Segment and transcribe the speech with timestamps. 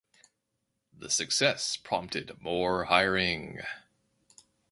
[0.97, 3.61] The success prompted more hiring.